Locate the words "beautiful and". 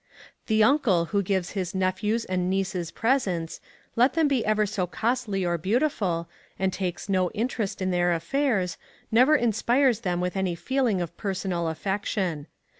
5.59-6.73